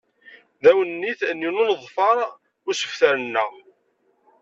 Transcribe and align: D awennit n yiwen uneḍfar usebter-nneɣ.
D 0.61 0.63
awennit 0.71 1.19
n 1.31 1.39
yiwen 1.43 1.61
uneḍfar 1.61 2.17
usebter-nneɣ. 2.69 3.51